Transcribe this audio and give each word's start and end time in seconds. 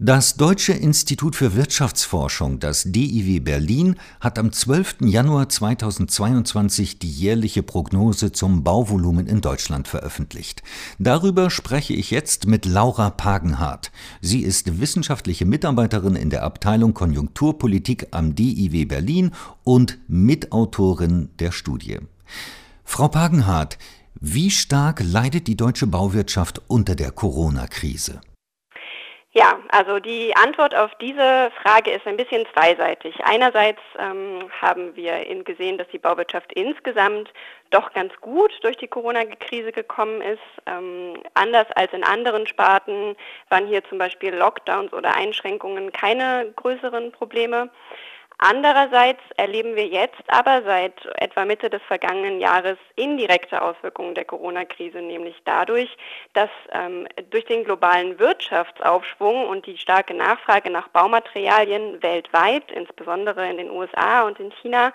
Das 0.00 0.36
Deutsche 0.36 0.74
Institut 0.74 1.34
für 1.34 1.56
Wirtschaftsforschung, 1.56 2.60
das 2.60 2.84
DIW 2.84 3.40
Berlin, 3.40 3.96
hat 4.20 4.38
am 4.38 4.52
12. 4.52 4.98
Januar 5.00 5.48
2022 5.48 7.00
die 7.00 7.10
jährliche 7.10 7.64
Prognose 7.64 8.30
zum 8.30 8.62
Bauvolumen 8.62 9.26
in 9.26 9.40
Deutschland 9.40 9.88
veröffentlicht. 9.88 10.62
Darüber 11.00 11.50
spreche 11.50 11.94
ich 11.94 12.12
jetzt 12.12 12.46
mit 12.46 12.64
Laura 12.64 13.10
Pagenhardt. 13.10 13.90
Sie 14.20 14.42
ist 14.42 14.80
wissenschaftliche 14.80 15.46
Mitarbeiterin 15.46 16.14
in 16.14 16.30
der 16.30 16.44
Abteilung 16.44 16.94
Konjunkturpolitik 16.94 18.06
am 18.12 18.36
DIW 18.36 18.84
Berlin 18.84 19.32
und 19.64 19.98
Mitautorin 20.06 21.30
der 21.40 21.50
Studie. 21.50 21.98
Frau 22.84 23.08
Pagenhardt, 23.08 23.78
wie 24.20 24.52
stark 24.52 25.02
leidet 25.04 25.48
die 25.48 25.56
deutsche 25.56 25.88
Bauwirtschaft 25.88 26.62
unter 26.68 26.94
der 26.94 27.10
Corona-Krise? 27.10 28.20
Ja, 29.38 29.56
also 29.68 30.00
die 30.00 30.34
Antwort 30.34 30.74
auf 30.74 30.90
diese 30.96 31.52
Frage 31.62 31.92
ist 31.92 32.04
ein 32.08 32.16
bisschen 32.16 32.44
zweiseitig. 32.52 33.14
Einerseits 33.22 33.80
ähm, 33.96 34.50
haben 34.60 34.96
wir 34.96 35.24
gesehen, 35.44 35.78
dass 35.78 35.86
die 35.92 35.98
Bauwirtschaft 35.98 36.52
insgesamt 36.54 37.32
doch 37.70 37.92
ganz 37.92 38.12
gut 38.20 38.52
durch 38.62 38.76
die 38.78 38.88
Corona-Krise 38.88 39.70
gekommen 39.70 40.22
ist. 40.22 40.42
Ähm, 40.66 41.22
anders 41.34 41.68
als 41.76 41.92
in 41.92 42.02
anderen 42.02 42.48
Sparten 42.48 43.14
waren 43.48 43.68
hier 43.68 43.84
zum 43.84 43.98
Beispiel 43.98 44.34
Lockdowns 44.34 44.92
oder 44.92 45.14
Einschränkungen 45.14 45.92
keine 45.92 46.52
größeren 46.56 47.12
Probleme. 47.12 47.70
Andererseits 48.40 49.20
erleben 49.36 49.74
wir 49.74 49.88
jetzt 49.88 50.22
aber 50.28 50.62
seit 50.62 50.94
etwa 51.16 51.44
Mitte 51.44 51.68
des 51.70 51.82
vergangenen 51.82 52.38
Jahres 52.38 52.78
indirekte 52.94 53.60
Auswirkungen 53.60 54.14
der 54.14 54.24
Corona-Krise, 54.24 54.98
nämlich 55.02 55.34
dadurch, 55.44 55.96
dass 56.34 56.48
ähm, 56.70 57.08
durch 57.30 57.46
den 57.46 57.64
globalen 57.64 58.20
Wirtschaftsaufschwung 58.20 59.48
und 59.48 59.66
die 59.66 59.76
starke 59.76 60.14
Nachfrage 60.14 60.70
nach 60.70 60.86
Baumaterialien 60.86 62.00
weltweit, 62.00 62.70
insbesondere 62.70 63.50
in 63.50 63.56
den 63.56 63.70
USA 63.72 64.22
und 64.22 64.38
in 64.38 64.52
China, 64.62 64.92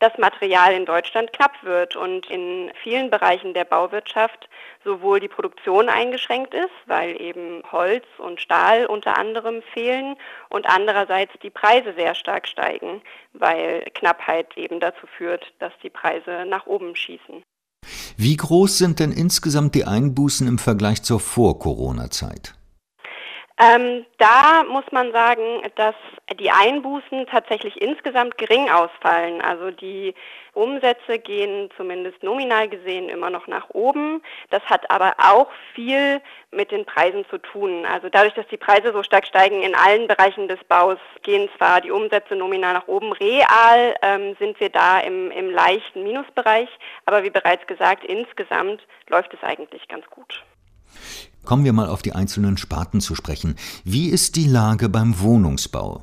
das 0.00 0.16
Material 0.16 0.72
in 0.72 0.86
Deutschland 0.86 1.34
knapp 1.34 1.62
wird 1.62 1.96
und 1.96 2.30
in 2.30 2.72
vielen 2.82 3.10
Bereichen 3.10 3.52
der 3.52 3.64
Bauwirtschaft 3.64 4.48
sowohl 4.86 5.20
die 5.20 5.28
Produktion 5.28 5.88
eingeschränkt 5.88 6.54
ist, 6.54 6.70
weil 6.86 7.20
eben 7.20 7.62
Holz 7.72 8.04
und 8.18 8.40
Stahl 8.40 8.86
unter 8.86 9.18
anderem 9.18 9.60
fehlen 9.74 10.16
und 10.48 10.66
andererseits 10.66 11.32
die 11.42 11.50
Preise 11.50 11.92
sehr 11.94 12.14
stark 12.14 12.46
steigen, 12.46 12.85
weil 13.32 13.84
Knappheit 13.94 14.56
eben 14.56 14.80
dazu 14.80 15.06
führt, 15.18 15.52
dass 15.58 15.72
die 15.82 15.90
Preise 15.90 16.44
nach 16.48 16.66
oben 16.66 16.96
schießen. 16.96 17.42
Wie 18.16 18.36
groß 18.36 18.78
sind 18.78 18.98
denn 18.98 19.12
insgesamt 19.12 19.74
die 19.74 19.84
Einbußen 19.84 20.48
im 20.48 20.58
Vergleich 20.58 21.02
zur 21.02 21.20
Vor-Corona-Zeit? 21.20 22.55
Ähm, 23.58 24.04
da 24.18 24.64
muss 24.64 24.84
man 24.90 25.12
sagen, 25.12 25.62
dass 25.76 25.94
die 26.38 26.50
Einbußen 26.50 27.26
tatsächlich 27.26 27.80
insgesamt 27.80 28.36
gering 28.36 28.68
ausfallen. 28.68 29.40
Also 29.40 29.70
die 29.70 30.14
Umsätze 30.52 31.18
gehen 31.18 31.70
zumindest 31.74 32.22
nominal 32.22 32.68
gesehen 32.68 33.08
immer 33.08 33.30
noch 33.30 33.46
nach 33.46 33.70
oben. 33.70 34.22
Das 34.50 34.62
hat 34.64 34.90
aber 34.90 35.14
auch 35.16 35.48
viel 35.74 36.20
mit 36.50 36.70
den 36.70 36.84
Preisen 36.84 37.24
zu 37.30 37.38
tun. 37.38 37.86
Also 37.86 38.10
dadurch, 38.10 38.34
dass 38.34 38.46
die 38.48 38.58
Preise 38.58 38.92
so 38.92 39.02
stark 39.02 39.26
steigen 39.26 39.62
in 39.62 39.74
allen 39.74 40.06
Bereichen 40.06 40.48
des 40.48 40.62
Baus, 40.64 40.98
gehen 41.22 41.48
zwar 41.56 41.80
die 41.80 41.90
Umsätze 41.90 42.36
nominal 42.36 42.74
nach 42.74 42.88
oben. 42.88 43.12
Real 43.12 43.94
ähm, 44.02 44.36
sind 44.38 44.60
wir 44.60 44.68
da 44.68 45.00
im, 45.00 45.30
im 45.30 45.50
leichten 45.50 46.02
Minusbereich. 46.02 46.68
Aber 47.06 47.24
wie 47.24 47.30
bereits 47.30 47.66
gesagt, 47.66 48.04
insgesamt 48.04 48.86
läuft 49.08 49.32
es 49.32 49.42
eigentlich 49.42 49.88
ganz 49.88 50.04
gut. 50.10 50.44
Kommen 51.44 51.64
wir 51.64 51.72
mal 51.72 51.88
auf 51.88 52.02
die 52.02 52.12
einzelnen 52.12 52.56
Sparten 52.56 53.00
zu 53.00 53.14
sprechen. 53.14 53.56
Wie 53.84 54.08
ist 54.08 54.36
die 54.36 54.48
Lage 54.48 54.88
beim 54.88 55.20
Wohnungsbau? 55.20 56.00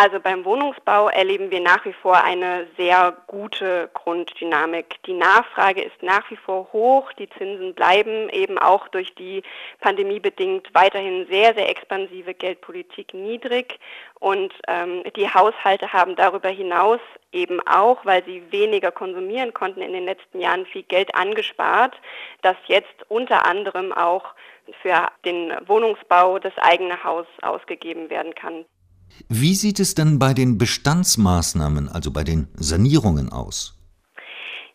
Also 0.00 0.20
beim 0.20 0.44
Wohnungsbau 0.44 1.08
erleben 1.08 1.50
wir 1.50 1.58
nach 1.58 1.84
wie 1.84 1.92
vor 1.92 2.22
eine 2.22 2.68
sehr 2.76 3.16
gute 3.26 3.90
Grunddynamik. 3.94 4.94
Die 5.06 5.12
Nachfrage 5.12 5.82
ist 5.82 6.00
nach 6.04 6.30
wie 6.30 6.36
vor 6.36 6.68
hoch, 6.72 7.12
die 7.14 7.28
Zinsen 7.30 7.74
bleiben 7.74 8.28
eben 8.28 8.58
auch 8.58 8.86
durch 8.86 9.12
die 9.16 9.42
Pandemie 9.80 10.20
bedingt 10.20 10.68
weiterhin 10.72 11.26
sehr, 11.28 11.52
sehr 11.54 11.68
expansive 11.68 12.32
Geldpolitik 12.32 13.12
niedrig 13.12 13.80
und 14.20 14.54
ähm, 14.68 15.02
die 15.16 15.28
Haushalte 15.28 15.92
haben 15.92 16.14
darüber 16.14 16.48
hinaus 16.48 17.00
eben 17.32 17.60
auch, 17.66 18.04
weil 18.04 18.24
sie 18.24 18.42
weniger 18.50 18.90
konsumieren 18.90 19.52
konnten 19.52 19.80
in 19.80 19.92
den 19.92 20.04
letzten 20.04 20.40
Jahren, 20.40 20.66
viel 20.66 20.82
Geld 20.82 21.14
angespart, 21.14 21.94
das 22.42 22.56
jetzt 22.66 23.08
unter 23.08 23.46
anderem 23.46 23.92
auch 23.92 24.24
für 24.82 25.08
den 25.24 25.52
Wohnungsbau, 25.66 26.38
das 26.38 26.56
eigene 26.58 27.02
Haus 27.04 27.26
ausgegeben 27.42 28.10
werden 28.10 28.34
kann. 28.34 28.64
Wie 29.28 29.54
sieht 29.54 29.80
es 29.80 29.94
denn 29.94 30.18
bei 30.18 30.34
den 30.34 30.58
Bestandsmaßnahmen, 30.58 31.88
also 31.88 32.12
bei 32.12 32.24
den 32.24 32.48
Sanierungen 32.54 33.32
aus? 33.32 33.77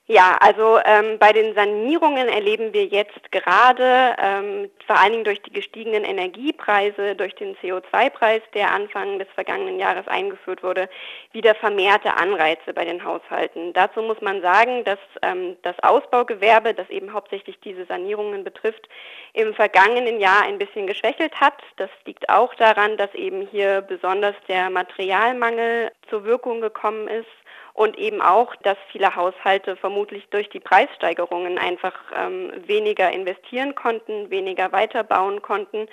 Ja, 0.08 0.36
also 0.42 0.80
ähm, 0.84 1.18
bei 1.18 1.32
den 1.32 1.56
Sanierungen 1.56 2.28
erleben 2.28 2.74
wir 2.74 2.88
jetzt 2.88 3.32
gerade, 3.32 4.14
ähm, 4.22 4.70
vor 4.86 5.00
allen 5.00 5.14
Dingen 5.14 5.24
durch 5.24 5.42
die 5.44 5.54
gestiegenen 5.54 6.04
Energiepreise, 6.04 7.16
durch 7.16 7.34
den 7.36 7.56
CO2-Preis, 7.56 8.42
der 8.54 8.74
Anfang 8.74 9.18
des 9.18 9.30
vergangenen 9.34 9.80
Jahres 9.80 10.06
eingeführt 10.10 10.62
wurde, 10.62 10.90
wieder 11.32 11.56
vermehrte 11.56 12.18
Anreize 12.18 12.74
bei 12.74 12.84
den 12.84 13.06
Haushalten. 13.06 13.72
Dazu 13.72 14.02
muss 14.02 14.20
man 14.20 14.42
sagen, 14.42 14.84
dass 14.84 15.00
ähm, 15.22 15.56
das 15.62 15.80
Ausbaugewerbe, 15.82 16.74
das 16.74 16.90
eben 16.90 17.14
hauptsächlich 17.14 17.58
diese 17.62 17.86
Sanierungen 17.86 18.44
betrifft, 18.44 18.90
im 19.32 19.54
vergangenen 19.54 20.20
Jahr 20.20 20.44
ein 20.44 20.58
bisschen 20.58 20.86
geschwächelt 20.86 21.40
hat. 21.40 21.64
Das 21.78 21.90
liegt 22.04 22.28
auch 22.28 22.54
daran, 22.56 22.98
dass 22.98 23.14
eben 23.14 23.48
hier 23.48 23.80
besonders 23.80 24.36
der 24.50 24.70
Materialmangel 24.70 25.94
zur 26.10 26.26
Wirkung 26.26 26.60
gekommen 26.60 27.08
ist 27.08 27.43
und 27.74 27.98
eben 27.98 28.22
auch, 28.22 28.56
dass 28.58 28.78
viele 28.92 29.16
Haushalte 29.16 29.76
vermutlich 29.76 30.28
durch 30.30 30.48
die 30.50 30.60
Preissteigerungen 30.60 31.58
einfach 31.58 31.96
ähm, 32.16 32.52
weniger 32.68 33.12
investieren 33.12 33.74
konnten, 33.74 34.30
weniger 34.30 34.72
weiterbauen 34.72 35.42
konnten. 35.42 35.88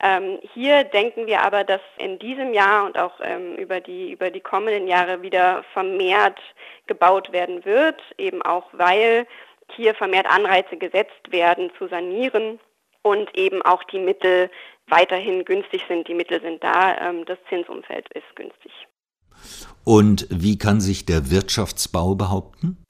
Ähm, 0.00 0.38
hier 0.54 0.84
denken 0.84 1.26
wir 1.26 1.42
aber, 1.42 1.64
dass 1.64 1.80
in 1.98 2.18
diesem 2.20 2.54
Jahr 2.54 2.86
und 2.86 2.96
auch 2.96 3.18
ähm, 3.22 3.56
über, 3.56 3.80
die, 3.80 4.12
über 4.12 4.30
die 4.30 4.40
kommenden 4.40 4.86
Jahre 4.86 5.22
wieder 5.22 5.64
vermehrt 5.72 6.38
gebaut 6.86 7.32
werden 7.32 7.64
wird, 7.64 8.00
eben 8.18 8.42
auch 8.42 8.66
weil 8.72 9.26
hier 9.72 9.94
vermehrt 9.94 10.26
Anreize 10.26 10.76
gesetzt 10.76 11.32
werden 11.32 11.72
zu 11.76 11.88
sanieren 11.88 12.60
und 13.02 13.36
eben 13.36 13.62
auch 13.62 13.82
die 13.84 13.98
Mittel 13.98 14.48
weiterhin 14.86 15.44
günstig 15.44 15.82
sind. 15.88 16.06
Die 16.06 16.14
Mittel 16.14 16.40
sind 16.40 16.62
da, 16.62 16.96
ähm, 16.98 17.24
das 17.24 17.38
Zinsumfeld 17.48 18.08
ist 18.14 18.36
günstig. 18.36 18.72
Und 19.84 20.26
wie 20.30 20.58
kann 20.58 20.80
sich 20.80 21.06
der 21.06 21.30
Wirtschaftsbau 21.30 22.14
behaupten? 22.14 22.82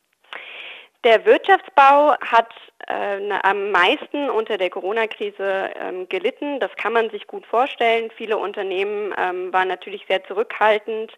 Der 1.06 1.24
Wirtschaftsbau 1.24 2.16
hat 2.20 2.52
äh, 2.88 3.30
am 3.44 3.70
meisten 3.70 4.28
unter 4.28 4.58
der 4.58 4.70
Corona-Krise 4.70 5.70
ähm, 5.80 6.08
gelitten. 6.08 6.58
Das 6.58 6.74
kann 6.76 6.92
man 6.92 7.10
sich 7.10 7.28
gut 7.28 7.46
vorstellen. 7.46 8.10
Viele 8.16 8.36
Unternehmen 8.36 9.14
ähm, 9.16 9.52
waren 9.52 9.68
natürlich 9.68 10.04
sehr 10.08 10.24
zurückhaltend, 10.24 11.12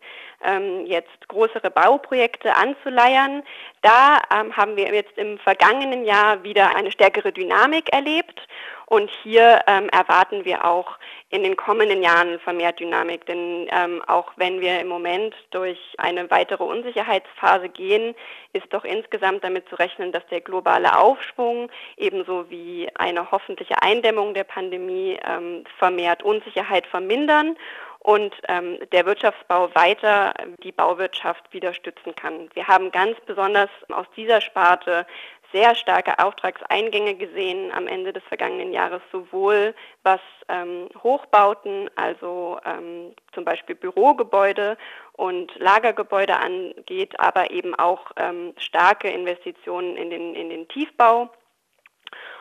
ähm, 0.45 0.85
jetzt 0.85 1.29
größere 1.29 1.71
Bauprojekte 1.71 2.55
anzuleiern. 2.55 3.43
Da 3.81 4.21
ähm, 4.31 4.55
haben 4.55 4.77
wir 4.77 4.93
jetzt 4.93 5.17
im 5.17 5.39
vergangenen 5.39 6.05
Jahr 6.05 6.43
wieder 6.43 6.77
eine 6.77 6.93
stärkere 6.93 7.33
Dynamik 7.33 7.91
erlebt. 7.91 8.47
Und 8.87 9.11
hier 9.23 9.63
ähm, 9.67 9.89
erwarten 9.91 10.45
wir 10.45 10.65
auch 10.65 10.99
in 11.31 11.43
den 11.43 11.57
kommenden 11.57 12.03
Jahren 12.03 12.39
vermehrt 12.41 12.81
Dynamik. 12.81 13.27
Denn 13.27 13.69
ähm, 13.71 14.03
auch 14.07 14.33
wenn 14.37 14.61
wir 14.61 14.81
im 14.81 14.89
Moment 14.89 15.35
durch 15.51 15.79
eine 15.99 16.31
weitere 16.31 16.65
Unsicherheitsphase 16.65 17.69
gehen, 17.69 18.15
ist 18.53 18.73
doch 18.73 18.85
insgesamt 18.85 19.45
damit 19.45 19.69
zu 19.69 19.77
rechnen, 19.77 20.13
dass 20.13 20.27
der 20.29 20.41
globale 20.41 20.97
Aufschwung 20.97 21.71
ebenso 21.97 22.49
wie 22.49 22.89
eine 22.95 23.31
hoffentliche 23.31 23.83
Eindämmung 23.83 24.35
der 24.35 24.45
Pandemie 24.45 25.19
ähm, 25.27 25.65
vermehrt 25.79 26.23
Unsicherheit 26.23 26.87
vermindern 26.87 27.57
und 28.01 28.35
ähm, 28.49 28.79
der 28.93 29.05
Wirtschaftsbau 29.07 29.75
weiter 29.75 30.33
die 30.63 30.73
Bauwirtschaft 30.73 31.53
wieder 31.53 31.75
stützen 31.75 32.15
kann. 32.15 32.49
Wir 32.55 32.67
haben 32.67 32.91
ganz 32.91 33.19
besonders 33.27 33.69
aus 33.91 34.07
dieser 34.17 34.41
Sparte 34.41 35.07
sehr 35.53 35.75
starke 35.75 36.19
Auftragseingänge 36.19 37.15
gesehen 37.15 37.73
am 37.73 37.87
Ende 37.87 38.13
des 38.13 38.23
vergangenen 38.25 38.73
Jahres, 38.73 39.03
sowohl 39.11 39.75
was 40.03 40.21
ähm, 40.49 40.89
Hochbauten, 41.03 41.91
also 41.97 42.59
ähm, 42.65 43.15
zum 43.33 43.45
Beispiel 43.45 43.75
Bürogebäude 43.75 44.77
und 45.13 45.55
Lagergebäude 45.59 46.37
angeht, 46.37 47.19
aber 47.19 47.51
eben 47.51 47.75
auch 47.75 48.11
ähm, 48.17 48.55
starke 48.59 49.09
Investitionen 49.09 49.97
in 49.97 50.11
den, 50.11 50.35
in 50.35 50.51
den 50.51 50.69
Tiefbau. 50.69 51.31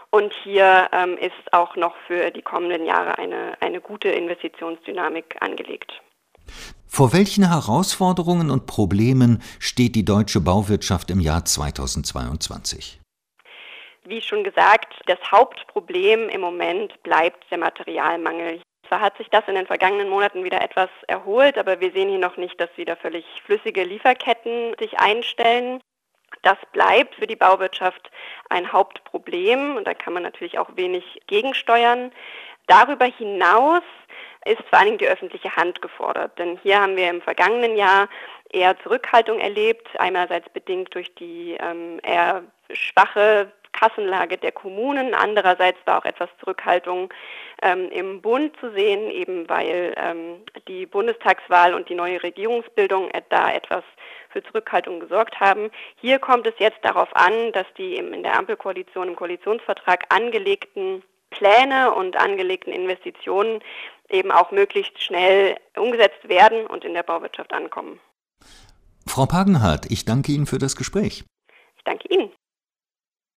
Und 0.10 0.34
hier 0.44 0.88
ähm, 0.94 1.18
ist 1.18 1.54
auch 1.54 1.76
noch 1.76 1.96
für 2.08 2.32
die 2.32 2.42
kommenden 2.42 2.86
Jahre 2.86 3.18
eine, 3.18 3.58
eine 3.60 3.82
gute 3.82 4.10
Investitionsdynamik 4.10 5.36
angelegt. 5.42 6.02
Vor 6.90 7.14
welchen 7.14 7.48
Herausforderungen 7.48 8.50
und 8.50 8.66
Problemen 8.66 9.44
steht 9.60 9.96
die 9.96 10.06
deutsche 10.06 10.42
Bauwirtschaft 10.42 11.12
im 11.12 11.20
Jahr 11.20 11.46
2022? 11.46 13.00
Wie 14.06 14.22
schon 14.22 14.44
gesagt, 14.44 14.94
das 15.06 15.20
Hauptproblem 15.30 16.30
im 16.30 16.42
Moment 16.42 17.02
bleibt 17.04 17.46
der 17.52 17.58
Materialmangel. 17.58 18.62
Zwar 18.88 19.02
hat 19.02 19.18
sich 19.18 19.28
das 19.30 19.44
in 19.48 19.56
den 19.56 19.68
vergangenen 19.68 20.10
Monaten 20.10 20.46
wieder 20.46 20.62
etwas 20.62 20.90
erholt, 21.08 21.58
aber 21.58 21.82
wir 21.82 21.92
sehen 21.92 22.10
hier 22.10 22.20
noch 22.20 22.38
nicht, 22.38 22.60
dass 22.60 22.70
wieder 22.78 22.96
völlig 22.96 23.26
flüssige 23.44 23.84
Lieferketten 23.84 24.74
sich 24.80 24.98
einstellen. 24.98 25.82
Das 26.42 26.58
bleibt 26.72 27.16
für 27.16 27.28
die 27.28 27.36
Bauwirtschaft 27.36 28.10
ein 28.50 28.72
Hauptproblem 28.72 29.76
und 29.76 29.86
da 29.86 29.94
kann 29.94 30.14
man 30.14 30.24
natürlich 30.24 30.58
auch 30.58 30.70
wenig 30.76 31.04
gegensteuern. 31.28 32.12
Darüber 32.68 33.06
hinaus 33.06 33.84
ist 34.48 34.62
vor 34.70 34.80
allen 34.80 34.88
Dingen 34.88 34.98
die 34.98 35.08
öffentliche 35.08 35.56
Hand 35.56 35.82
gefordert, 35.82 36.38
denn 36.40 36.60
hier 36.64 36.82
haben 36.82 36.96
wir 36.96 37.10
im 37.10 37.22
vergangenen 37.22 37.76
Jahr 37.76 38.10
eher 38.52 38.78
Zurückhaltung 38.80 39.40
erlebt, 39.40 39.88
einerseits 40.00 40.50
bedingt 40.50 40.94
durch 40.96 41.14
die 41.16 41.58
ähm, 41.60 42.00
eher 42.04 42.44
schwache 42.72 43.52
Kassenlage 43.78 44.38
der 44.38 44.52
Kommunen. 44.52 45.14
Andererseits 45.14 45.78
war 45.86 46.00
auch 46.00 46.06
etwas 46.06 46.30
Zurückhaltung 46.40 47.14
ähm, 47.62 47.90
im 47.92 48.22
Bund 48.22 48.56
zu 48.60 48.72
sehen, 48.72 49.12
eben 49.12 49.48
weil 49.50 49.94
ähm, 49.98 50.44
die 50.68 50.86
Bundestagswahl 50.86 51.74
und 51.74 51.90
die 51.90 51.96
neue 51.96 52.22
Regierungsbildung 52.24 53.10
da 53.30 53.52
etwas 53.54 53.84
für 54.30 54.44
Zurückhaltung 54.44 55.00
gesorgt 55.00 55.40
haben. 55.40 55.70
Hier 55.96 56.20
kommt 56.20 56.48
es 56.48 56.54
jetzt 56.58 56.80
darauf 56.84 57.16
an, 57.16 57.52
dass 57.54 57.66
die 57.78 57.96
in 57.96 58.24
der 58.24 58.38
Ampelkoalition 58.38 59.10
im 59.10 59.16
Koalitionsvertrag 59.16 60.06
angelegten 60.10 61.04
Pläne 61.30 61.94
und 61.94 62.18
angelegten 62.18 62.72
Investitionen 62.72 63.62
eben 64.10 64.32
auch 64.32 64.52
möglichst 64.52 65.02
schnell 65.02 65.58
umgesetzt 65.76 66.28
werden 66.28 66.68
und 66.68 66.84
in 66.86 66.94
der 66.94 67.04
Bauwirtschaft 67.04 67.54
ankommen. 67.54 68.00
Frau 69.06 69.26
Pagenhardt, 69.26 69.90
ich 69.90 70.06
danke 70.06 70.32
Ihnen 70.32 70.46
für 70.46 70.58
das 70.58 70.76
Gespräch. 70.76 71.24
Ich 71.78 71.84
danke 71.84 72.08
Ihnen. 72.10 72.32